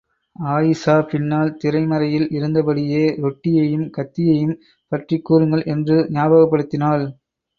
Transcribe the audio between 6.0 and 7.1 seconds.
ஞாபகப்படுத்தினாள்.